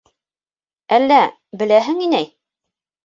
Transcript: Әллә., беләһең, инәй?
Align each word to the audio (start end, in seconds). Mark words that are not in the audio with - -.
Әллә., 0.97 1.19
беләһең, 1.63 2.03
инәй? 2.07 2.31